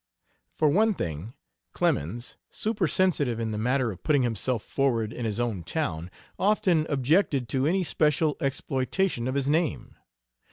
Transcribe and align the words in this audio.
For 0.57 0.67
one 0.67 0.95
thing, 0.95 1.35
Clemens, 1.73 2.35
supersensitive 2.49 3.39
in 3.39 3.51
the 3.51 3.59
matter 3.59 3.91
of 3.91 4.01
putting 4.01 4.23
himself 4.23 4.63
forward 4.63 5.13
in 5.13 5.25
his 5.25 5.39
own 5.39 5.61
town, 5.61 6.09
often 6.39 6.87
objected 6.89 7.47
to 7.49 7.67
any 7.67 7.83
special 7.83 8.35
exploitation 8.41 9.27
of 9.27 9.35
his 9.35 9.47
name. 9.47 9.95